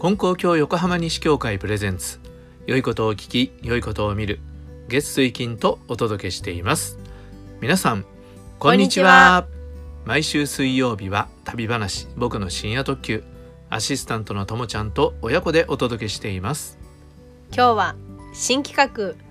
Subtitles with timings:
[0.00, 2.20] 金光教横浜西教会プレゼンツ。
[2.66, 4.40] 良いことを聞き良いことを見る。
[4.88, 6.98] 月水金とお届けしています。
[7.60, 8.06] 皆さん
[8.58, 9.46] こんにちは。
[10.06, 13.22] 毎週水曜日は旅話僕の深夜特急。
[13.68, 16.78] アシスタントのともちゃんと親子でお届けしています。
[17.54, 17.96] 今日は
[18.32, 19.22] 新企画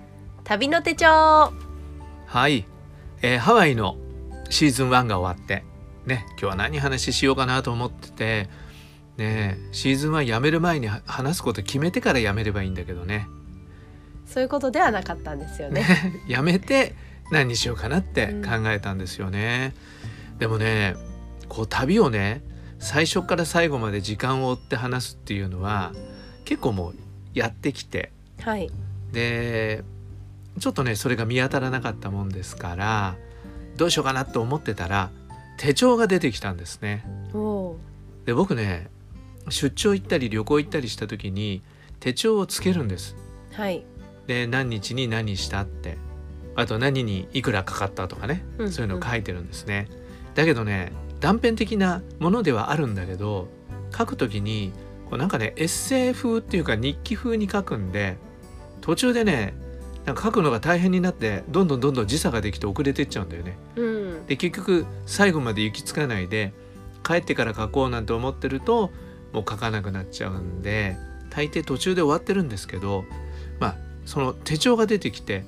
[0.44, 1.08] 旅の手帳。
[1.08, 2.64] はい、
[3.22, 3.96] えーハワイの
[4.50, 5.64] シーズン1が終わって
[6.06, 8.48] ね今日は何話しようかなと思ってて
[9.20, 13.28] ねシーズン1やめる前には話すこと決めてからやめればいいんだけどね。
[14.26, 15.84] そういうことではなかったんですよね。
[16.26, 16.94] やめて
[17.30, 19.74] 何にしようかなって考えたんですよね、
[20.38, 20.96] でもね
[21.48, 22.42] こう旅をね
[22.78, 25.92] 最初から最後まで時間を追って話すっていうのは
[26.44, 26.94] 結構もう
[27.34, 28.10] やってきて。
[28.40, 28.70] はい。
[29.12, 29.84] で
[30.58, 33.16] ちょっとねそれが見当たらなかったもんですから
[33.76, 35.10] どうしようかなと思ってたら
[35.56, 37.04] 手帳が出てきたんですね。
[38.26, 38.88] で僕ね
[39.50, 41.62] 出張行ったり旅行行ったりした時に
[41.98, 43.16] 手帳をつけるんです。
[43.52, 43.84] はい
[44.26, 45.98] で何日に何したって
[46.54, 49.88] あと何にいくらかかったとかね、うんそういうのを書いてるんですね。
[50.34, 53.48] だけどね断片的なものではあるんだけど
[53.96, 54.72] 書く時に
[55.08, 58.16] こうなんかねエッセイ風っていうか日記風に書くんで
[58.80, 59.54] 途中でね
[60.06, 63.58] なんか書くのが大変になってどんどんどんどん時差ができて遅れてっちゃうんだよね。
[63.76, 66.52] うんで結局最後まで行き着かないで
[67.02, 68.90] 帰ってから書こうなんて思ってると
[69.32, 70.96] もう書かなくなっちゃうんで
[71.30, 73.04] 大抵途中で終わってるんですけど
[73.58, 75.44] まあその手帳が出てきて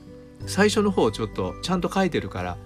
[0.47, 2.57] 最初の方ちょっとちゃんと書いてるから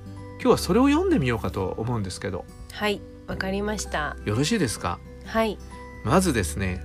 [0.41, 2.45] 今日はそれを読んでみようかと思うんですけど。
[2.73, 4.17] はいわかりました。
[4.25, 5.00] よろしいですか？
[5.25, 5.58] はい。
[6.05, 6.84] まずですね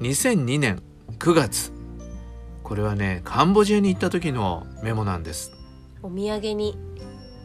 [0.00, 0.82] 2002年
[1.18, 1.70] 9月
[2.64, 5.52] これはねカンボジアに行った時のメモなんです。
[6.02, 6.76] お土産に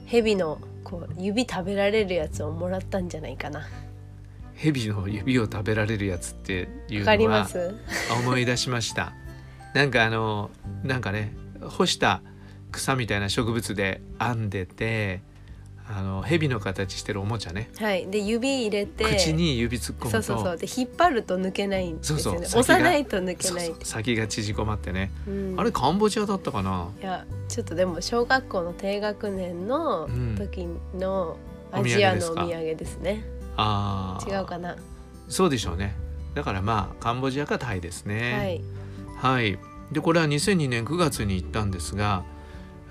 [0.05, 3.67] 蛇のこう指食べられるやつをもらったんじゃないかな
[4.61, 7.73] 蛇の指を食べられるやつっていうのはます。
[8.23, 9.13] 思い出しました。
[9.73, 10.51] なんかあの
[10.83, 12.21] なんかね干した
[12.71, 15.21] 草みたいな植物で編んでて
[15.87, 17.69] あの蛇の形してるおもちゃね。
[17.79, 18.05] はい。
[18.07, 20.57] で指入れて口に指突っ込むとそうそうそう。
[20.57, 22.21] で引っ張ると抜けないんですよね。
[22.23, 22.61] そうそう。
[22.61, 23.65] 押さないと抜けそうない。
[23.65, 25.55] そう先が縮こまってね、うん。
[25.57, 26.89] あれカンボジアだったかな？
[27.01, 30.35] いやちょっとでも小学校の低学年のうん。
[30.37, 30.67] 時
[30.97, 31.37] の
[31.71, 33.25] アジアのお土産ですね、
[33.57, 34.39] あー。
[34.39, 34.75] 違うかな。
[35.27, 35.95] そうでしょうね。
[36.33, 38.61] だからまあカンボジアかタイですはねい。
[39.17, 39.59] はい、
[39.91, 42.23] でこれは2002年9月に行ったんですが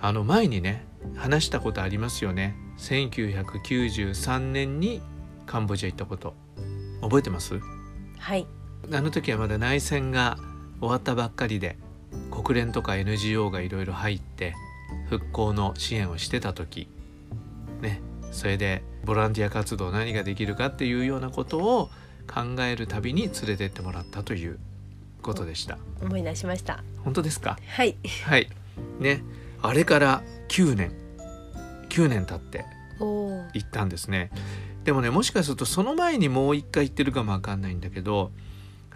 [0.00, 0.84] あの前にね
[1.16, 2.56] 話したことありますよね。
[2.78, 5.02] 1993年に
[5.46, 6.34] カンボジア行ったこと。
[7.02, 7.58] 覚えてます？
[8.18, 8.46] はい。
[8.92, 10.38] あの時はまだ内戦が
[10.80, 11.78] 終わったばっかりで
[12.30, 14.54] 国連とか NGO がいろいろ入って
[15.08, 16.88] 復興の支援をしてた時。
[17.80, 21.90] ねそれでボランティア活動何ができるかっていうようなことを
[22.32, 24.58] 考える旅に連れてってもらったという
[25.22, 25.78] ことでした。
[26.00, 26.82] 思い出しました。
[27.04, 27.58] 本当ですか？
[27.68, 27.96] はい。
[28.24, 28.48] はい。
[28.98, 29.22] ね。
[29.62, 30.92] あれから9年。
[31.88, 32.64] 9年経って
[33.00, 34.30] 行ったんですね。
[34.84, 38.30] でもねもしかするとその前にもう一回行ってるかもわかんないんだけど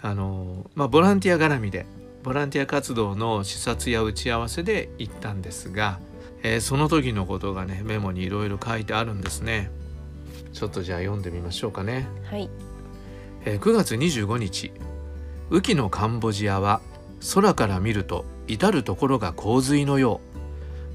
[0.01, 1.87] あのまあボランティア絡みで
[2.23, 5.99] ボランティア活動の視察や打ち合わせで行ったんですが、
[6.45, 9.71] えーその時のことがねメモにいろいろ書いてあるんですね。
[10.53, 12.07] ちょっとじゃあ読んでみましょうかね。
[12.31, 12.49] はい。
[13.45, 14.71] えー9月25日。
[15.51, 16.81] 雨季のカンボジアは
[17.35, 20.21] 空から見ると至る所が洪水のよ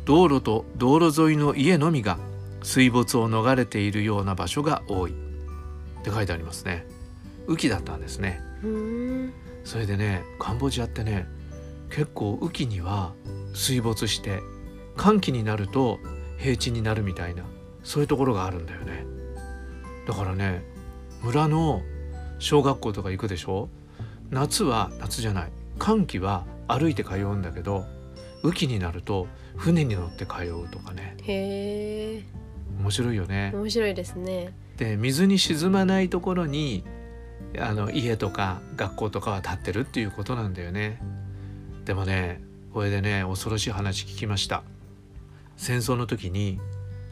[0.04, 0.08] う。
[0.08, 2.18] 道路と道路沿いの家のみが
[2.64, 5.12] 水没を逃れているような場所が多い。
[5.12, 5.14] っ
[6.04, 6.86] て書いてありますね。
[7.48, 8.42] 雨季だったんですね。
[9.64, 11.28] それでねカンボジアってね
[11.90, 13.14] 結構雨季には
[13.54, 14.40] 水没して
[15.00, 15.98] 寒気になると
[16.38, 17.44] 平地になるみたいな
[17.84, 19.06] そういうところがあるんだよね。
[20.06, 20.62] だからね
[21.24, 21.82] 村の
[22.38, 23.70] 小学校とか行くでしょ？
[24.30, 25.52] 夏は夏じゃない。
[25.78, 27.86] 寒気は歩いて通うんだけど
[28.44, 31.16] 雨季になると船に乗って通うとかね。
[31.24, 32.24] へえ。
[32.78, 33.52] 面白いよね。
[33.54, 34.54] 面白いですね。
[34.76, 36.84] で水に沈まないところに
[37.58, 41.02] あの家とか学校とかは建ってるっていうことなんだよね。
[41.86, 42.42] でもね
[42.74, 44.64] これでね恐ろしい話聞きました
[45.60, 46.58] 戦争の時に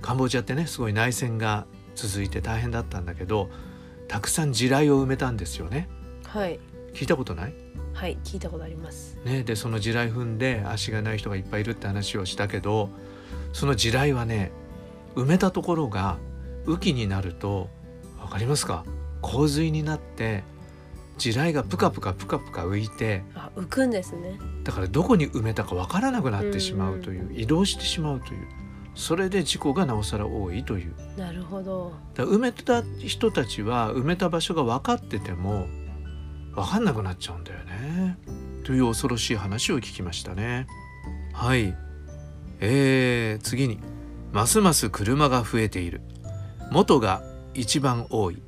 [0.01, 3.49] カンボジアってねすごい内戦が続いて大変だったんだけど
[4.07, 5.89] たくさん地雷を埋めたんですよね。
[6.25, 6.59] はい。
[6.93, 7.53] 聞いたことない？
[7.93, 9.17] はい聞いたことあります。
[9.25, 12.89] ねでその地雷踏んで足がない人がいっぱいいるって話をしたけど
[13.51, 14.53] その地雷はね
[15.15, 16.17] 埋めたところが
[16.65, 17.69] 雨季になると
[18.17, 18.85] わかりますか？
[19.21, 20.43] 洪水になって
[21.17, 24.39] 地雷がプカプカプカプカ浮いてあ浮くんですね。
[24.63, 28.47] だからどこに埋めたかわからなくなってしまうという、移動してしまうという
[28.97, 30.93] それで事故がなおさら多いという。
[31.17, 31.93] なるほど。
[32.15, 35.67] 埋めた人たちは埋めた場所が分かってても
[36.55, 38.17] 分かんなくなっちゃうんだよね。
[38.63, 40.65] という恐ろしい話を聞きましたね。
[41.31, 41.75] はい。
[42.59, 43.79] えー、次に
[44.33, 46.01] ますます車が増えている。
[46.71, 47.21] 元が
[47.53, 48.41] 一番多い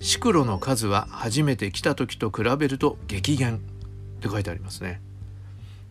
[0.00, 3.56] シクロの数は初めて来た時と比べると激減。
[3.56, 5.00] って書いてありますね。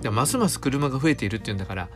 [0.02, 1.90] でますます車が増えているっていうんだから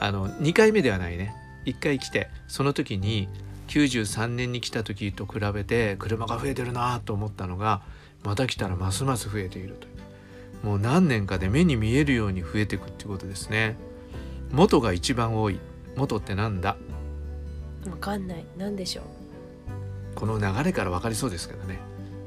[0.00, 1.34] あの2回目ではないね。
[1.66, 3.28] 1回来てその時に
[3.68, 7.82] 93年に来た時と比べて車が増えてるなと思ったのが
[8.22, 10.66] また来たらますます増えているという。
[10.66, 13.76] もう何年かで目に見えるように増えていくっていうことですね。
[14.52, 15.58] 元が一番多い。
[15.96, 16.76] 元ってなんだ？
[17.88, 18.44] わかんない。
[18.56, 19.04] 何でしょう。
[20.14, 21.80] この流れから分かりそうですけどね。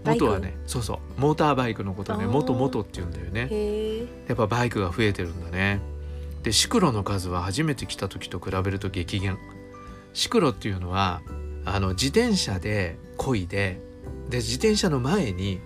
[0.06, 4.08] 元はねそうそうモーターバイクのことね元元って言うんだよね。
[4.28, 5.82] やっぱバイクが増えてるんだね。
[6.44, 9.38] でシクロの数は初めて来た時と比べると激減。
[10.14, 11.22] シクロっていうのは
[11.66, 13.82] あの自転車で漕いで
[14.30, 15.60] で自転車の前に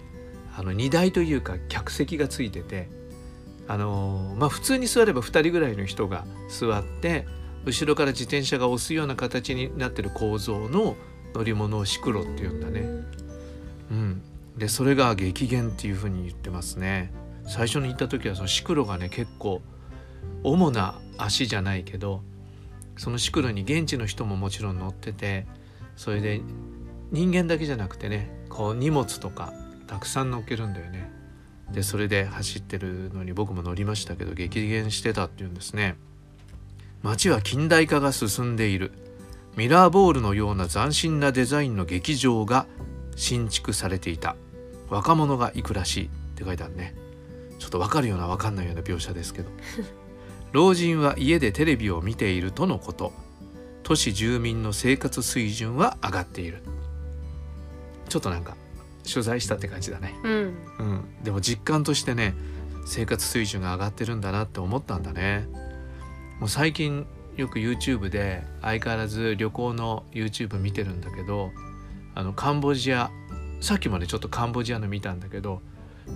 [0.55, 2.89] あの荷台というか客席がついてて
[3.67, 7.27] あのまあ普通に座れば2人ぐらいの人が座って
[7.65, 10.95] 後ろから自転車が押すような形になってる構造の
[11.33, 12.81] 乗り物をシクロっていうんだね。
[13.91, 14.21] うん、
[14.57, 17.11] でそれが激減っていうふうに言ってますね。
[17.47, 19.61] 最初に行った時はそのシクロがね結構
[20.43, 22.21] 主な足じゃないけど
[22.97, 25.47] そのシクロに現地の人ももちろん乗ってて
[25.95, 26.41] それで
[27.11, 29.53] 人間だけじゃなくてねこう荷物とか
[29.87, 31.11] たくさん乗っけるんだよね。
[31.71, 35.95] でそれで走ってるのに僕も乗りましたけど激減してたっていうんですね。
[37.01, 38.91] 街は近代化が進んでいる。
[39.59, 42.65] ミラーボールのような斬新なデザインの劇場が
[43.17, 44.37] 新築されていた。
[44.89, 46.05] 若者が行くらしい。
[46.05, 46.95] って書いてあるね。
[47.57, 49.49] ちょっとわかるようなわかんないような描写ですけど。
[50.53, 53.11] 老人は家でテレビを見ているとのこと。
[53.83, 56.63] 都市住民の生活水準は上がっている。
[58.07, 58.55] ちょっとなんか
[59.03, 60.17] 取材したって感じだね。
[60.23, 60.31] うん。
[60.31, 61.05] うん。
[61.21, 62.33] でも実感としてね
[62.85, 65.49] 生活水準が上がってるんだなって思ったんだね。
[66.39, 67.05] もう最近
[67.39, 71.51] よく YouTube で相変わらず旅行の YouTube 見てるんだけど
[72.13, 73.11] あのカンボジア
[73.61, 75.61] さっきまでちょっとカンボジアの見たんだけど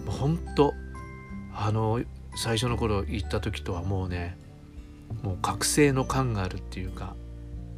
[0.05, 0.73] ほんと
[1.55, 2.01] あの
[2.35, 4.37] 最初の頃行った時とはもうね
[5.21, 7.15] もう覚醒の感があるっていうか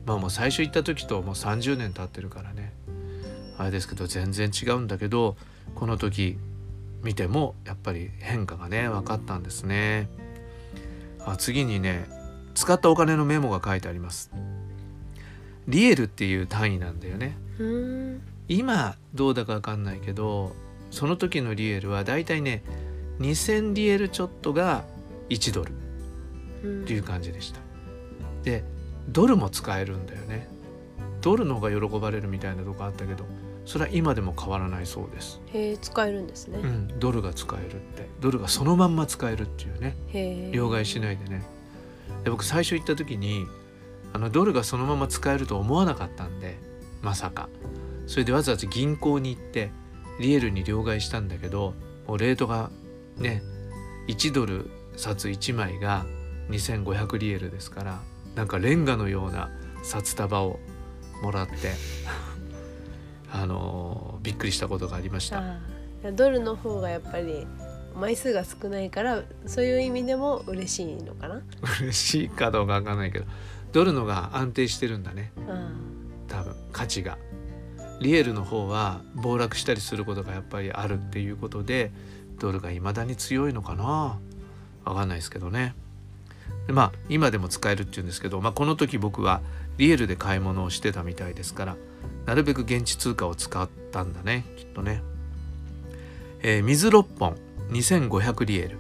[0.08, 2.74] まあもう最初行った時ともう30年経ってるからね。
[3.58, 5.38] あれですけど全然違うんだけど
[5.76, 6.38] この時
[7.04, 10.10] 見てもやっぱり変化がね分かったんですね。
[11.26, 12.25] あ次にね
[12.56, 14.32] 使ったお金のメモが書いてあります。
[15.68, 17.38] リエルっていう単位なんだよね。
[17.60, 20.56] うん今どうだか分かんないけど
[20.92, 22.64] その時のリエルはだいたいね
[23.20, 24.84] 2000リエルちょっとが
[25.30, 25.74] 1ドル
[26.64, 27.60] うんっていう感じでした。
[28.44, 28.64] で
[29.10, 30.48] ドルも使えるんだよね。
[31.22, 33.26] ドルの方が喜ばれるみたいなとこあったけど
[33.66, 35.42] それは今でも変わらないそうです。
[35.52, 38.08] へえ使えるんですね、うん、ドルが使えるって。
[38.22, 40.52] ドルがそのまんま使えるっていうね。
[40.54, 41.44] 両替しないでね
[42.24, 43.46] で僕最初行った時に
[44.14, 46.58] あのドルがそのまま使えると思わなかったんで
[47.02, 47.50] まさか
[48.08, 49.72] それでわざわざ銀行に行って
[50.20, 51.74] リエルに両替したんだけど
[52.08, 52.70] もうレートが
[53.18, 53.42] ね
[54.08, 56.06] 1ドル札1枚が
[56.50, 58.02] 2500リエルですから
[58.36, 59.50] なんかレンガのような
[59.84, 60.60] 札束を
[61.22, 61.74] もらって
[63.32, 65.58] あのびっくりしたことがありました。
[66.14, 67.48] ドルの方がやっぱり
[67.98, 71.42] 枚数が少ないからそういう意味でも嬉しいのかな？
[71.82, 73.26] 嬉しいかどうかわかんないけど
[73.72, 75.32] ドルのが安定してるんだね。
[75.48, 75.72] あ
[76.28, 77.18] 多分価値が。
[78.02, 81.92] リエルの方は暴落したりすることがやっぱりあるっていうことで
[82.40, 84.20] ドルが未だに強いのかな？
[84.84, 85.74] わかんないですけどね。
[86.68, 89.42] でまあ今でも使えるっていうんですけど、まあ、この時僕は
[89.78, 91.78] リエルで買い物をしてたみたいですから
[92.26, 95.02] なるべく現地通貨を使ったんだねきっとね、
[96.42, 97.38] えー水6本
[97.70, 98.78] 2500リエル。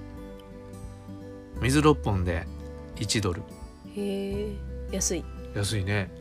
[1.62, 2.46] 水6本で
[2.98, 3.42] 1ドル。
[3.42, 4.56] あへえ
[4.92, 5.24] 安い。
[5.56, 6.12] 安いね。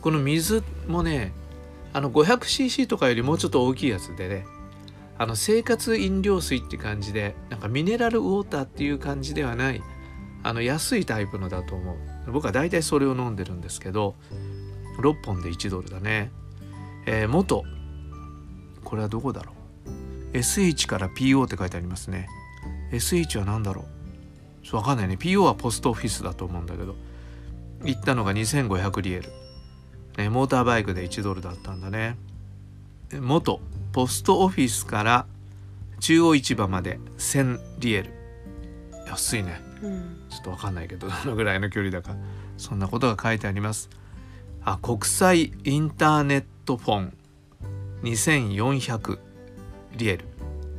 [0.00, 1.32] この水もね
[1.92, 4.46] あの 500cc とかよりもうちょっと大きいやつでね
[5.18, 9.82] あの生活飲料水って感じでなんかミネラルウォーターっていう感じではない
[10.42, 11.96] あの安いタイプのだと思う。
[12.32, 14.14] 僕は大体それを飲んでるんですけど
[15.02, 16.30] 6本で1ドルだね。
[17.06, 17.64] えー元。
[18.84, 19.54] これはどこだろう？
[20.32, 22.28] SH から PO って書いてありますね。
[22.92, 24.64] SH は何だろう？
[24.64, 25.16] ちょっとわかんないね。
[25.18, 26.94] PO はポストオフィスだと思うんだけど。
[27.84, 29.32] 行ったのが2500リエル、
[30.18, 32.16] ね、モーターバイクで1ドルだったんだね。
[33.20, 33.60] 元
[33.92, 35.26] ポストオフィスから
[35.98, 38.10] 中央市場まで1000リエル。
[39.06, 39.60] 安いね。
[39.82, 40.26] うん。
[40.28, 42.14] ちょっとわかんないけど どのぐらいの距離だか。
[42.56, 43.88] そんなことが書いてあります。
[44.62, 47.16] あ国際インターネットフォン。
[48.02, 49.18] 2400
[49.96, 50.24] リエル。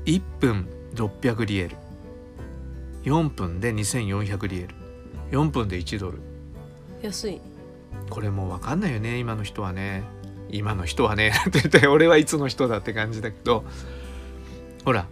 [0.05, 1.77] 1分600リエル。
[3.03, 4.75] 4分で2400リエル。
[5.31, 6.19] 4分で1ドル。
[7.01, 7.41] 安い。
[8.09, 10.03] これもう分かんないよね今の人はね。
[10.49, 11.31] 今の人はね。
[11.47, 13.63] って言って俺はいつの人だって感じだけど。
[14.85, 15.07] ほら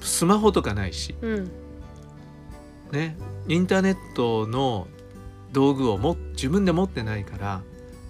[0.00, 1.14] スマホとかないし。
[1.20, 1.50] うん。
[2.92, 3.16] ね。
[3.48, 4.88] インターネットの
[5.52, 7.62] 道具をも自分で持ってないから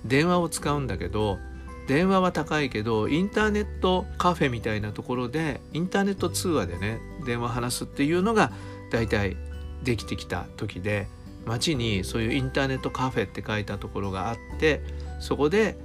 [0.04, 1.38] 電話を使うんだけど
[1.88, 8.52] 電話は高いけどインターネットカフェみたいなところでインターネット通話でね電話話すっていうのが
[8.92, 9.36] 大体
[9.82, 11.08] できてきた時で
[11.46, 14.82] 街にそういうインターネットカフェって書いたところがあって
[15.18, 15.78] そこで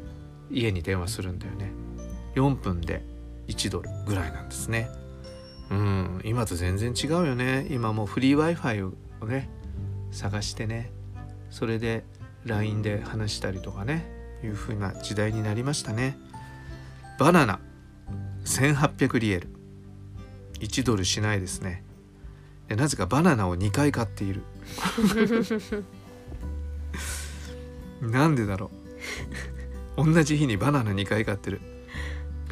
[0.52, 1.72] 家に電話するんだよね。
[2.36, 3.02] 4分で
[3.48, 4.90] 1ドルぐらいなんですね。
[5.72, 7.66] うん今と全然違うよね。
[7.70, 8.92] 今もうフリー w i f i を
[9.26, 9.50] ね
[10.12, 10.92] 探してね。
[11.50, 12.04] それで
[12.46, 14.13] LINE で話したりとかね。
[14.46, 16.18] いう風な時代になりましたね。
[17.20, 17.60] バナナ
[18.46, 19.50] 1800リエル。
[20.60, 21.84] 1ドルしないですね。
[22.68, 24.42] でなぜかバナナを2回買っている。
[28.02, 28.72] なんでだろ
[29.98, 30.12] う。
[30.14, 31.62] 同じ日にバナナ2回買ってる。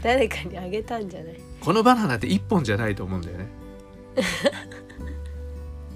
[0.02, 1.40] 誰かにあげたんじゃない？
[1.60, 3.48] このバナナって1本じゃないと思うんだよね。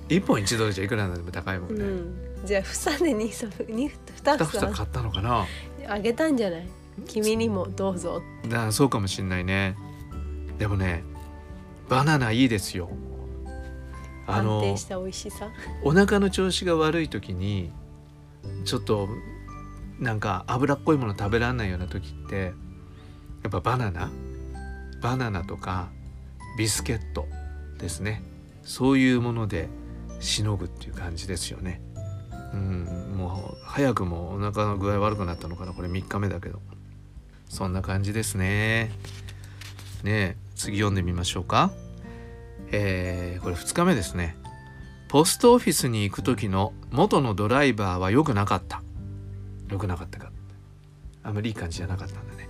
[0.10, 3.90] 1本1ドルじゃいくらなんでも高いもんね、うんじゃあ房で 2, 2, 22
[4.24, 5.46] 房房買ったのかな？
[5.88, 6.68] あげたんじゃない？
[7.08, 8.22] 君にもどうぞ。
[8.48, 9.76] だそうかもしんないね。
[10.58, 11.04] でもね
[11.90, 12.90] バナナいいですよ。
[14.28, 15.50] あの安定した美味しさ？
[15.84, 17.72] お腹の調子が悪い時に
[18.64, 19.08] ちょっと
[20.00, 22.54] なんか脂っこいもの食べられないような時って
[23.44, 24.12] やっぱバナナ？
[25.02, 25.90] バナナとか
[26.58, 27.28] ビスケット
[27.78, 28.24] ですね。
[28.64, 29.70] そういうもので
[30.20, 31.82] しのぐっていう感じですよね
[32.56, 36.62] うんもう早くもお腹の具合悪くなったのかなこれ3日目だけど。
[37.50, 38.92] そんな感じですね。
[40.04, 41.72] ね次読んでみましょうか。
[42.72, 44.38] えーこれ2日目ですね。
[45.10, 48.82] ポストオフィスに行く時の元のドライバーは良くなかった。
[49.70, 50.32] 良くなかったか。
[51.24, 52.50] あんまりいい感じじゃなかったんだね。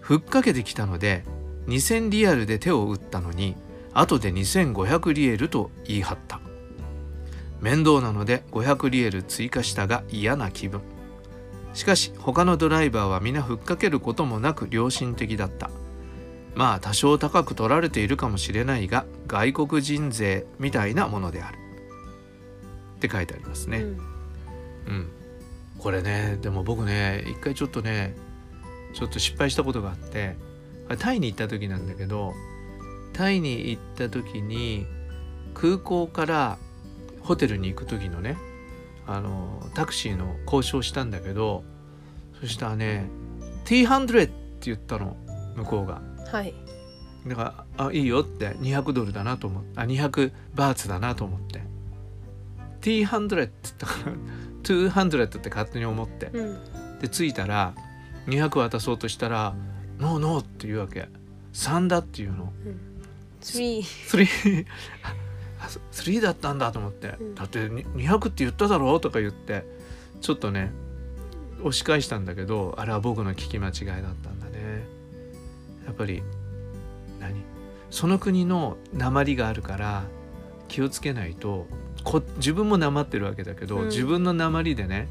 [0.00, 1.24] ふっかけてきたので
[1.66, 3.56] 2000リアルで手を打ったのに
[3.92, 6.40] 後で2500リエルと言い張った。
[7.60, 10.80] 面倒なので500リエル追加したが嫌な気分。
[11.74, 15.70] しかし他のドライバーは皆ふっかけることもなく良心的だった。
[16.54, 21.58] まあ多少高く取られているかもしれないが外国人税みたいなものである。
[22.96, 23.88] って書いてありますね、うん。
[24.88, 25.08] うん、
[25.78, 28.16] これねでも僕ね一回ちょっとね
[28.92, 30.36] ちょっと失敗したことがあって
[30.98, 32.34] タイに行った時なんだけど
[33.12, 34.86] タイに行った時に
[35.54, 36.58] 空港から
[37.28, 38.38] ホテルに行く時のね
[39.06, 41.62] あのタクシーの交渉したんだけど
[42.40, 43.04] そしたらね
[43.66, 44.32] T100 って
[44.62, 45.14] 言ったの
[45.54, 46.00] 向こうが。
[46.32, 46.54] はい。
[47.26, 51.60] だからあいいよって200ドルだなと思ってあ200バーツだなと思って。
[52.80, 54.12] T100 って言ったから
[54.62, 56.30] 200 って勝手に思って。
[56.32, 56.58] うん。
[57.00, 57.74] で着いたら
[58.26, 59.54] 200渡そうとしたら
[60.00, 61.08] 「ノーノー」って言うわけ。
[61.52, 62.54] 3だっていうの。
[63.42, 64.66] 3 3
[65.02, 65.27] あ
[65.92, 67.34] 3だったんだと思って、うん。
[67.34, 69.64] だってに200って言っただろうとか言って
[70.20, 70.70] ちょっとね
[71.60, 74.84] 押し返したんだけどあれは僕の聞き間違いだったんだね。
[75.86, 76.22] やっぱり
[77.20, 77.42] 何？
[77.90, 80.04] その国の鉛があるから
[80.68, 81.66] 気をつけないと
[82.04, 83.88] こ自分も鉛ってるわけだけど、うん。
[83.88, 85.08] 自分の鉛でね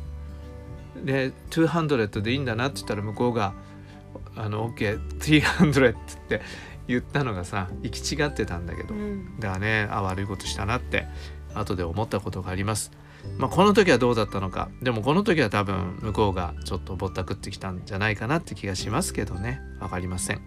[1.04, 3.54] で200でいいんだなって言ったら向こうが
[4.36, 5.02] 「あの OK300」
[5.92, 6.42] って言っ
[7.02, 9.40] たのがさ行き違ってたんだけど、うん。
[9.40, 11.06] だからねあ悪いことしたなって
[11.54, 12.92] 後で思ったことがあります。
[13.38, 14.70] まあ、この時はどうだったのか。
[14.82, 19.60] でもこの時は多分向こうがちょっとぼったくってきたんじゃないかなって気がしますけどね。
[19.80, 20.42] 分かりません。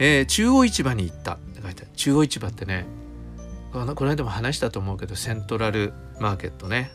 [0.00, 1.34] えー中央市場に行った。
[1.34, 1.90] って書いてある。
[1.96, 2.86] 中央市場ってね
[3.72, 6.90] このこの間も話したと思うけどセントラルマーケットね。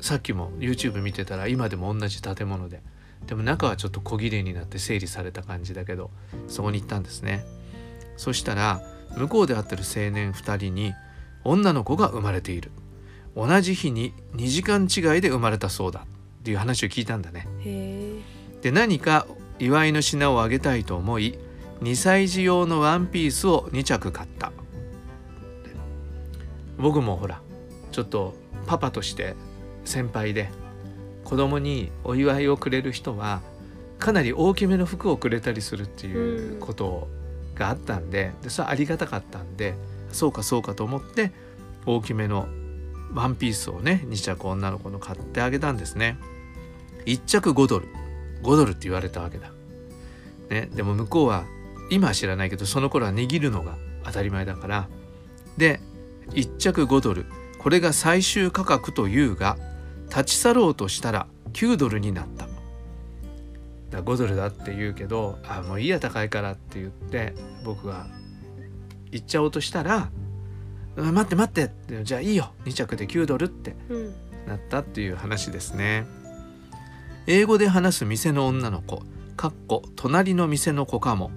[0.00, 2.82] さっきも YouTube 見てたら今でも同じ建物で。
[3.26, 6.10] でも中はちょっと小切れになって整理された感じだけど
[6.48, 7.44] そこに行ったんですね
[8.16, 8.80] そしたら
[9.16, 10.94] 向こうで会ってる青年2人に
[11.44, 12.70] 女の子が生まれている。
[13.36, 16.00] 同じ日に2時間違いで生まれたそうだ。
[16.00, 17.46] っていう話を聞いたんだね。
[18.62, 19.26] で何か
[19.58, 21.38] 祝いの品をあげたいと思い
[21.82, 24.52] 2歳児用のワンピースを2着買った。
[26.78, 27.40] 僕もほら
[27.90, 28.34] ちょっと
[28.66, 29.34] パパとして
[29.84, 30.50] 先輩で
[31.24, 33.40] 子供にお祝いをくれる人は
[33.98, 37.08] かなり大きめの服をくれたりするっていうこと
[37.56, 39.74] があったんででそれはありがたかったんで
[40.12, 41.32] そうかそうかと思って
[41.86, 42.48] 大きめの
[43.12, 46.18] ワンピースをね2着女の子の買ってあげたんですね。
[47.06, 47.88] 1着5ドル。
[48.42, 49.50] 5ドルって言われたわけだ、
[50.50, 51.44] ね、でも向こうは
[51.90, 54.88] 今は知らないけどその頃は握るのが当たり前だから。
[55.56, 55.80] で
[56.30, 57.26] 1着5ドル。
[57.58, 59.56] これが最終価格というが
[60.08, 62.45] 立ち去ろうとしたら9ドルになった。
[63.90, 68.06] だ5ドルだって言うけどあもういいや高いからって言って僕が
[69.12, 70.10] 行っちゃおうとしたら
[70.96, 74.14] うん待って待ってってじゃあいいよ2着で9ドルってうん。
[74.46, 76.06] なったっていう話ですね。
[77.26, 79.02] 英語で話す店の女の子
[79.36, 81.32] かっこ隣の店の子かも。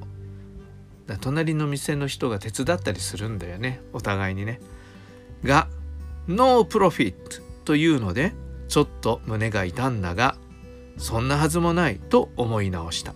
[1.07, 4.61] だ隣の店の人が手伝ったりするんだよねお互いにね。
[5.43, 5.67] が
[6.27, 7.15] No profit
[7.65, 8.33] というので
[8.67, 10.35] ちょっと胸が痛んだが
[10.99, 13.13] そんなはずもないと思い直した。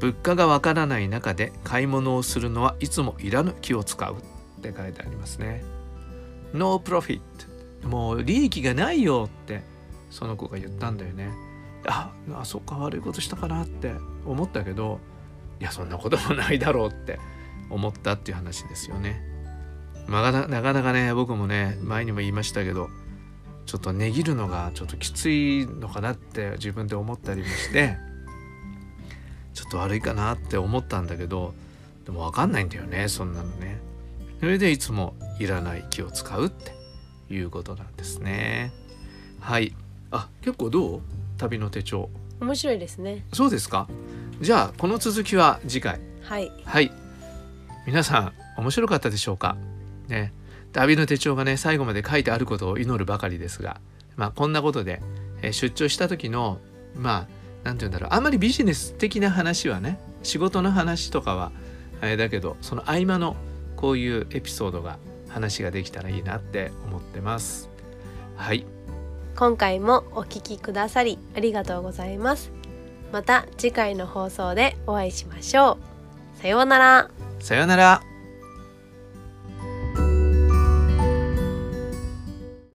[0.00, 5.64] 物価がわからない中で買い物をするのはいつもいらぬ気を使うって書いてありますね。
[6.52, 7.20] No profit
[7.84, 9.62] もう利益がないよって
[10.10, 11.32] その子が言ったんだよね。
[11.86, 13.94] ああそっか悪いことしたかなって
[14.26, 15.00] 思ったけど
[15.60, 17.20] いやそんなこともないだろうって
[17.70, 19.22] 思ったっていう話ですよね。
[20.06, 22.90] まあ、ななかなかね僕もね前にも言いましたけど
[23.66, 27.96] ちょっと値切るのがちょっときついのかなって自分で思ったりもして
[29.54, 31.54] ちょっと悪いかなって思ったんだけど
[32.04, 33.80] でも分かんないんだよねそんなのね。
[34.40, 36.74] それでいつもいらない気を使うって
[37.32, 38.72] いうことなんですね。
[39.40, 39.74] はい。
[40.10, 41.00] あ結構どう？
[41.38, 42.10] 旅の手帳。
[42.40, 43.24] 面白いですね。
[43.32, 43.88] そうですか。
[44.42, 45.98] じゃあこの続きは次回。
[46.20, 46.52] はい。
[46.64, 46.92] はい。
[47.86, 49.56] 皆さん面白かったでしょうか？
[50.08, 50.32] ね
[50.74, 53.80] 旅の手帳がね最後まで書いてあることを祈るばかりですが
[54.16, 55.00] まあこんなことで、
[55.40, 56.58] えー出張した時の
[56.94, 57.26] まあ
[57.62, 61.52] 何て言うんだろうあんまりビジネス的な話はね仕事の話とかは
[62.00, 63.36] あれだけどその合間の
[63.76, 67.68] こういうエピソードが話ができたらいいなって思ってます。
[68.36, 68.66] はい。
[69.36, 72.52] 今回もお聞きくださりありがとうございます。
[73.12, 75.78] また次回の放送でお会いしましょ
[76.38, 76.40] う。
[76.40, 77.10] さようなら。
[77.40, 78.13] さようなら